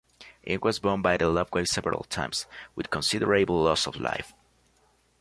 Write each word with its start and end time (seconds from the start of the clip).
It 0.41 0.63
was 0.63 0.79
bombed 0.79 1.03
by 1.03 1.15
the 1.17 1.29
Luftwaffe 1.29 1.67
several 1.67 2.05
times, 2.05 2.47
with 2.73 2.89
considerable 2.89 3.61
loss 3.61 3.85
of 3.85 3.97
life. 3.97 4.33